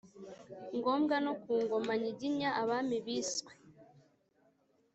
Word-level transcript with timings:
ngombwa. 0.77 1.15
no 1.25 1.33
ku 1.41 1.51
ngoma 1.63 1.93
nyiginya, 2.01 2.49
abami 2.61 2.97
biswe 3.05 3.51